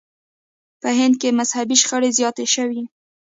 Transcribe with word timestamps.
په 0.81 0.89
هند 0.99 1.15
کې 1.21 1.37
مذهبي 1.39 1.75
شخړې 1.81 2.09
زیاتې 2.17 2.45
شوې. 2.55 2.81